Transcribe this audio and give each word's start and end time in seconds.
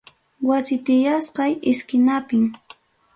Wasi 0.47 0.75
tiyasqay 0.85 1.51
iskinapim. 1.71 2.43